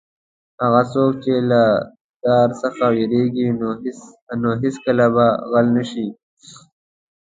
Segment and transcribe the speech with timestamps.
[0.61, 1.61] هغه څوک چې له
[2.25, 3.47] دار څخه وېرېږي
[4.41, 6.07] نو هېڅکله به غل نه شي.